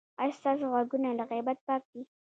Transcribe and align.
ایا 0.21 0.37
ستاسو 0.39 0.63
غوږونه 0.71 1.09
له 1.19 1.23
غیبت 1.31 1.57
پاک 1.67 1.83
دي؟ 1.91 2.01